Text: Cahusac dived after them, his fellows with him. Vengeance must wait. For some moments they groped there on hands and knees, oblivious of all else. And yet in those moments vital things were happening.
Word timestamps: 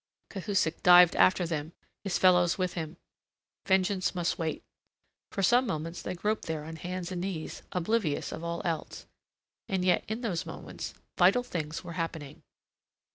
Cahusac 0.31 0.81
dived 0.81 1.15
after 1.15 1.45
them, 1.45 1.73
his 2.03 2.17
fellows 2.17 2.57
with 2.57 2.73
him. 2.73 2.97
Vengeance 3.67 4.15
must 4.15 4.39
wait. 4.39 4.63
For 5.29 5.43
some 5.43 5.67
moments 5.67 6.01
they 6.01 6.15
groped 6.15 6.45
there 6.45 6.63
on 6.63 6.77
hands 6.77 7.11
and 7.11 7.21
knees, 7.21 7.61
oblivious 7.71 8.31
of 8.31 8.43
all 8.43 8.63
else. 8.65 9.05
And 9.69 9.85
yet 9.85 10.03
in 10.07 10.21
those 10.21 10.43
moments 10.43 10.95
vital 11.19 11.43
things 11.43 11.83
were 11.83 11.93
happening. 12.01 12.41